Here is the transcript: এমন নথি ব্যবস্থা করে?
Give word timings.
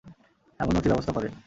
এমন 0.59 0.73
নথি 0.75 0.89
ব্যবস্থা 0.89 1.13
করে? 1.15 1.27